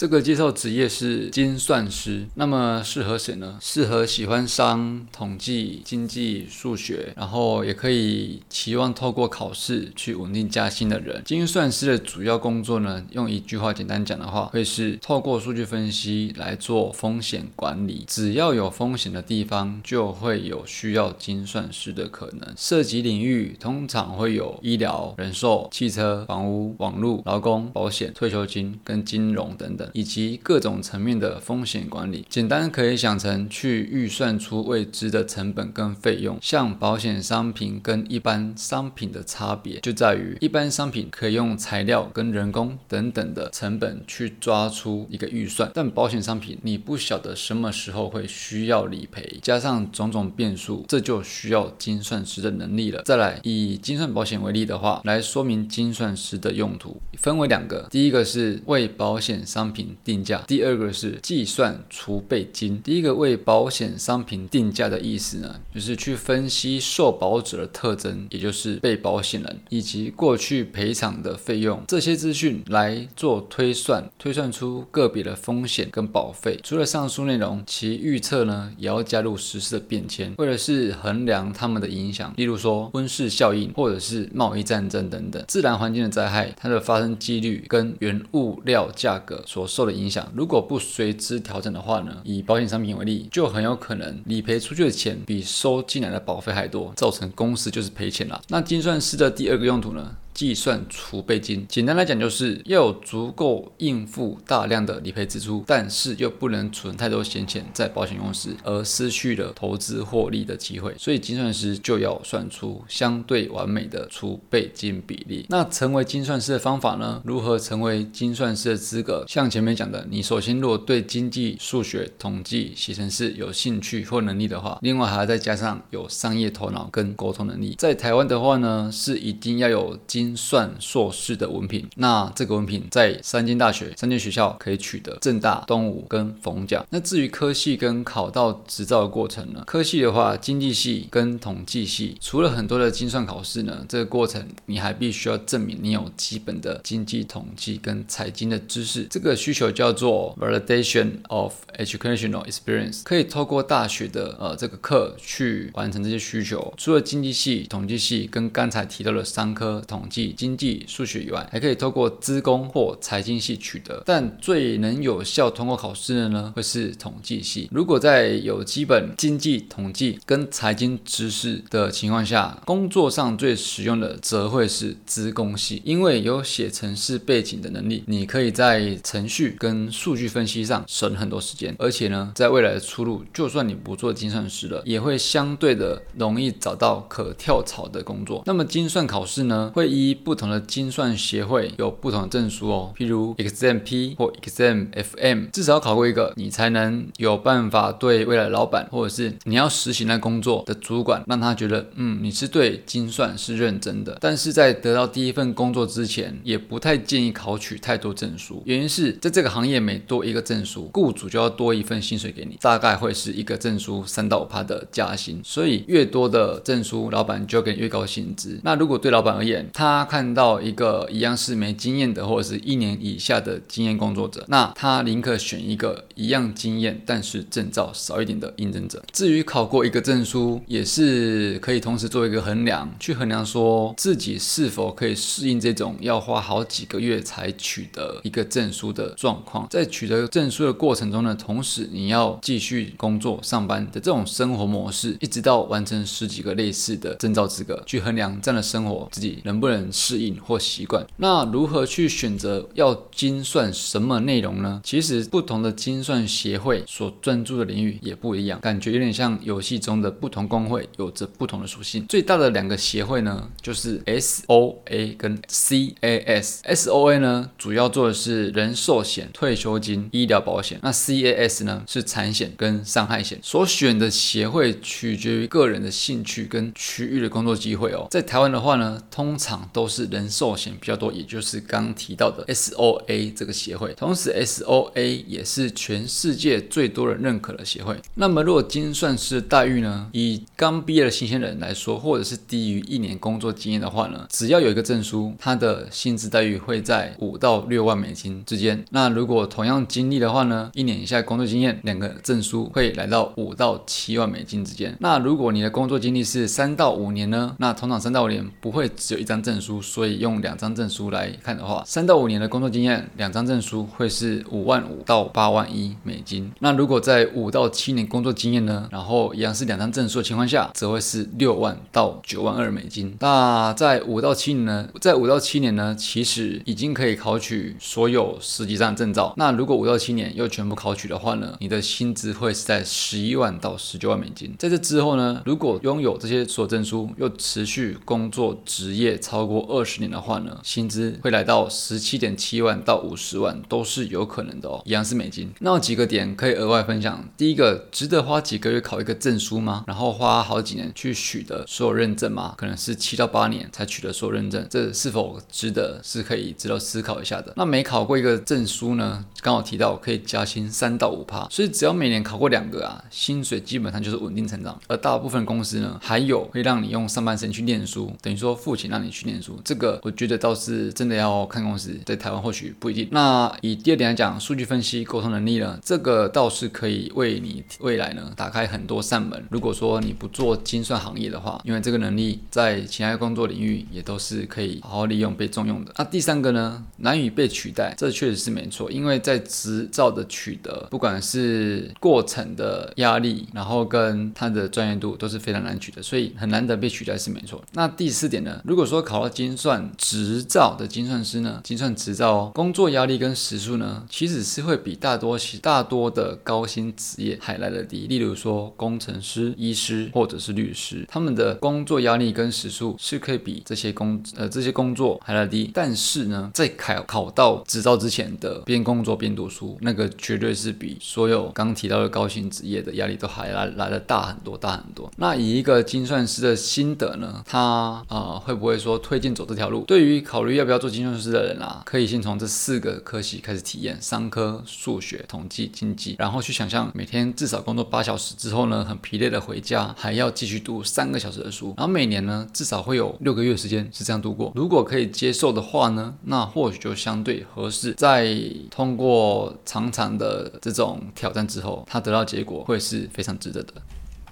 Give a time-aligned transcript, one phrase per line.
[0.00, 3.58] 这个介绍职业是精算师，那么适合谁呢？
[3.60, 11.22] 适合喜欢商、统计、经济、数学，然后也可以期望透过考试去稳定加薪的人。
[11.26, 18.06] 精算师的主要工作呢，用一句话简单讲的话，会是透过数据分析来做风险管理。
[18.08, 22.54] 只要有风险的地方，就会有需要精算师的可能。
[22.56, 29.89] 涉及领域通常会有医疗、人寿、汽车、房屋、网络、劳工、保险、退休金跟金融等等。
[29.92, 36.38] 以及各种层面的风险管理，简单可以想成去预算出未知的成本跟费用。
[36.40, 53.02] 像保险商品跟一般商品的差别，就在于一般商品可以用材料跟人工等等的成本去抓出一个预算，但保险商品你不晓得什么时候会需要理赔，加上种种变数，这就需要精算师的能力了。
[53.04, 59.79] 再来以精算保险为例的话，来说明精算师的用途，分为两个，第一个是为保险商品。
[60.04, 62.80] 定价，第二个是计算储备金。
[62.82, 76.58] 第一个为保险商品定价的意思呢，就是去分析受保者的特征，也就是被保险人以及过去赔偿的费用这些资讯来做推算，推算出个别的风险跟保费。
[76.62, 92.16] 除了上述内容，其预测呢也要加入实施的变迁，为的是衡量他们的影响，例如说温室效应或者是贸易战争等等自然环境的灾害，它的发生几率跟原物料价格所所受的影响，如果不随之调整的话呢？
[92.24, 98.40] 以保险商品为例，就很有可能理赔出去的钱比收进来的保费还多，造成公司就是赔钱了。
[98.48, 100.16] 那精算师的第二个用途呢？
[100.40, 110.94] 计算储备金，简单来讲就是要有足够应付大量的理赔支出，但是又不能存太多闲钱在保险公司，而失去了投资获利的机会。
[110.96, 115.44] 所以精算师就要算出相对完美的储备金比例。
[115.50, 117.20] 那成为精算师的方法呢？
[117.26, 119.26] 如何成为精算师的资格？
[119.28, 127.74] 像前面讲的，你首先如果对经济、数学、统计、写程式有兴趣或能力的话，另外还要再加上有商业头脑跟沟通能力。
[127.76, 136.84] 在台湾的话呢，是一定要有精算硕士的文凭，那这个文凭在三间大学、三间学校可以取得，正大、东吴跟逢甲。
[136.90, 139.64] 那至于科系跟考到执照的过程呢？
[139.66, 156.72] 科系的话，经济系跟统计系，除了很多的精算考试呢，这个过程你还必须要证明你有基本的经济统计跟财经的知识，这个需求叫做 validation of educational experience，可以透过大学的呃这个课去完成这些需求。
[156.76, 160.19] 除了经济系、统计系跟刚才提到的三科统计。
[160.28, 167.68] 经济、数学以外，还可以透过资工或财经系取得，但最能有效通过考试的呢，会是统计系。
[167.72, 188.42] 如果在有基本经济、统计跟财经知识的情况下，工作上最实用的则会是资工系，因为有写程式背景的能力，你可以在程序跟数据分析上省很多时间，而且呢，在未来的出路，就算你不做精算师了，也会相对的容易找到可跳槽的工作。
[188.46, 204.18] 那么精算考试呢，会依不同的精算协会有不同的证书哦，譬如 EXMP 或 EXMFM 至少考过一个，你才能有办法对未来老板或者是你要实行那工作的主管，让他觉得，嗯，你是对精算是认真的。
[204.20, 218.60] 但是在得到第一份工作之前，也不太建议考取太多证书，原因是在这个行业每多一个证书，雇主就要多一份薪水给你，大概会是一个证书三到五趴的加薪，所以越多的证书，老板就给你越高薪资。
[218.62, 229.02] 那如果对老板而言，他他看到一个一样是没经验的，或者是一年以下的经验工作者，那他宁可选一个一样经验但是证照少一点的应征者。
[229.12, 239.68] 至于考过一个证书，也是可以同时做一个衡量，去衡量说自己是否可以适应这种要花好几个月才取得一个证书的状况。
[239.68, 249.60] 在取得证书的过程中呢，同时你要继续工作上班的这种生活模式，一直到完成十几个类似的证照资格，去衡量这样的生活自己能。
[249.60, 254.80] 不能适应或习惯，那如何去选择要精算什么内容呢？
[254.82, 262.04] 其实不同的精算协会所专注的领域也不一样，感觉有点像游戏中的不同工会有着不同的属性。
[262.08, 266.62] 最大的两个协会呢，就是 S O A 跟 C A S。
[266.64, 273.38] S O A 呢，主要做的是人寿险、退休金、医疗保险；那 C A S 呢，是产险跟伤害险。
[273.42, 278.06] 所选的协会取决于个人的兴趣跟区域的工作机会哦。
[278.10, 283.94] 在台湾的话呢，通常都是人寿险比较多，也就是刚提到的 SOA 这个协会。
[283.94, 287.96] 同时，SOA 也是全世界最多人认可的协会。
[288.14, 290.08] 那么，如果精算师的待遇呢？
[290.12, 298.84] 以刚毕业的新鲜人来说，或者是低于一年工作经验的话呢，只要有一个证书，他的薪资待遇会在五到六万美金之间。
[298.90, 304.96] 那如果同样经历的话呢，一年以下工作经验，两个证书会来到五到七万美金之间。
[305.00, 307.54] 那如果你的工作经历是三到五年呢？
[307.58, 316.50] 那通常三到五年不会只有一张证书，所以用两张证书来看的话，三到五年的工作经验，两张证书会是五万五到八万一美金。
[316.60, 323.16] 那如果在五到七年工作经验呢，然后一样是两张证书的情况下，则会是六万到九万二美金。
[323.20, 329.34] 那在五到七年呢，在五到七年呢，其实已经可以考取所有十几张证照。
[329.36, 334.54] 那如果五到七年又全部考取的话呢，你的薪资会是在十一万到十九万美金。
[334.58, 345.50] 在这之后呢，如果拥有这些所证书，又持续工作职业超过二十年的话呢，薪资会来到十七点七万到五十万都是有可能的哦，一样是美金。
[345.60, 347.24] 那有几个点可以额外分享。
[347.36, 349.84] 第一个，值得花几个月考一个证书吗？
[349.86, 352.54] 然后花好几年去取得所有认证吗？
[352.56, 356.00] 可能是七到八年才取得所有认证，这是否值得？
[356.02, 357.52] 是可以值得思考一下的。
[357.56, 359.24] 那没考过一个证书呢？
[359.40, 364.78] 刚好提到可以加薪三到五趴，所以只要每年考过两个啊，薪水基本上就是稳定成长。
[364.86, 369.60] 而大部分公司呢，还有会让你用上半身去念书，等于说付钱让你去念书。
[369.64, 373.08] 这个我觉得倒是真的要看公司，在台湾或许不一定。
[373.10, 379.42] 那以第二点来讲，数据分析、沟通能力呢，这个倒是可以为你未来呢打开很多扇门。
[379.50, 385.92] 如果说你不做精算行业的话，因为这个能力在其他工作领域也都是可以好好利用、被重用的。
[385.96, 397.62] 那第三个呢，难以被取代，这确实是没错，因为在执照的取得，不管是过程的压力，然后跟它的专业度都是非常难取的，所以很难得被取代是没错。
[397.72, 408.06] 那第四点呢，如果说考到精算执照的精算师呢，精算执照哦，工作压力跟时数呢，其实是会比大多大多的高薪职业还来得低。
[408.08, 415.70] 例如说工程师、医师或者是律师，他们的工作压力跟时数是可以比这些工呃这些工作还来得低。
[415.72, 425.10] 但是呢，在考考到执照之前的边工作边读书，那个绝对是比所有刚提到的高薪职业的压力都还来来的大很多大很多。
[425.18, 429.84] 那以一个精算师的心得呢，他啊会不会说推荐走这条路？
[429.86, 444.50] 对于考虑要不要做精算师的人啊，可以先从这四个科系开始体验：商科、数学、统计、经济，然后去想象每天至少工作八小时之后呢，很疲累的回家，还要继续读三个小时的书，然后每年呢至少会有六个月时间是这样度过。
[444.54, 447.92] 如果可以接受的话呢，那或许就相对合适。
[447.94, 448.34] 在
[448.70, 453.74] 通过长长的这种挑战之后，他得到结果会是非常值得的。